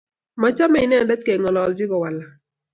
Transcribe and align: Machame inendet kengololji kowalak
Machame 0.41 0.79
inendet 0.85 1.21
kengololji 1.27 1.85
kowalak 1.91 2.31